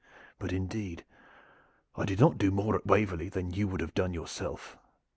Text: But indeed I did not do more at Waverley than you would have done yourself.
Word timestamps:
But 0.39 0.51
indeed 0.51 1.05
I 1.95 2.05
did 2.05 2.19
not 2.19 2.39
do 2.39 2.49
more 2.49 2.75
at 2.75 2.87
Waverley 2.87 3.29
than 3.29 3.51
you 3.51 3.67
would 3.67 3.81
have 3.81 3.93
done 3.93 4.15
yourself. 4.15 4.75